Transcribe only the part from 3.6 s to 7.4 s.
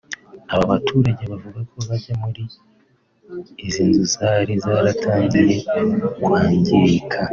izi nzu zari zaratangiye kwangirika